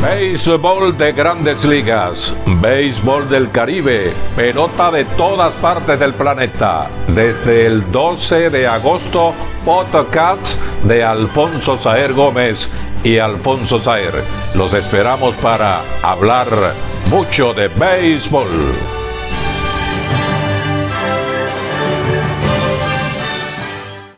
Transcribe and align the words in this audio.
Béisbol 0.00 0.96
de 0.96 1.10
grandes 1.10 1.64
ligas, 1.64 2.32
béisbol 2.46 3.28
del 3.28 3.50
Caribe, 3.50 4.12
pelota 4.36 4.92
de 4.92 5.04
todas 5.04 5.52
partes 5.54 5.98
del 5.98 6.14
planeta. 6.14 6.88
Desde 7.08 7.66
el 7.66 7.90
12 7.90 8.48
de 8.48 8.68
agosto, 8.68 9.34
podcast 9.64 10.46
de 10.84 11.02
Alfonso 11.02 11.76
Saer 11.78 12.12
Gómez 12.12 12.68
y 13.02 13.18
Alfonso 13.18 13.80
Saer. 13.80 14.14
Los 14.54 14.72
esperamos 14.72 15.34
para 15.36 15.80
hablar 16.04 16.46
mucho 17.10 17.52
de 17.52 17.66
béisbol. 17.66 18.97